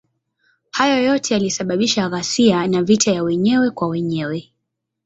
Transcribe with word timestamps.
Hayo 0.71 1.03
yote 1.03 1.33
yalisababisha 1.33 2.09
ghasia 2.09 2.67
na 2.67 2.83
vita 2.83 3.11
ya 3.11 3.23
wenyewe 3.23 3.71
kwa 3.71 3.87
wenyewe. 3.87 4.51